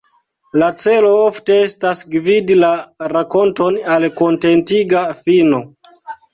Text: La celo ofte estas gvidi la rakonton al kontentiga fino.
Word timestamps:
La 0.61 0.69
celo 0.83 1.11
ofte 1.25 1.57
estas 1.65 2.01
gvidi 2.15 2.57
la 2.65 2.73
rakonton 3.15 3.79
al 3.99 4.11
kontentiga 4.19 5.07
fino. 5.25 5.65